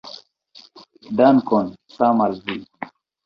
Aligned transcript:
Dankon, 1.19 1.69
same 1.97 2.27
al 2.29 2.35
vi! 2.49 2.57